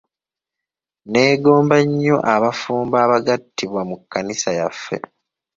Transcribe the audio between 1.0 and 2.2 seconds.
Neegomba nnyo